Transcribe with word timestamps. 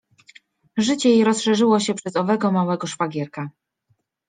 Życie 0.77 1.09
jej 1.09 1.23
rozszerzyło 1.23 1.79
się 1.79 1.93
przez 1.93 2.15
owego 2.15 2.51
małego 2.51 2.87
szwagierka. 2.87 3.49